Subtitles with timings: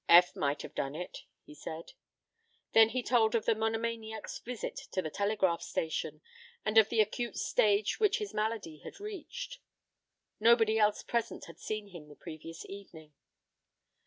[0.09, 1.91] "Eph might have done it," he said.
[2.73, 6.21] Then he told of the monomaniac's visit to the telegraph station,
[6.65, 9.59] and of the acute stage which his malady had reached.
[10.39, 13.13] Nobody else present had seen him since the previous evening.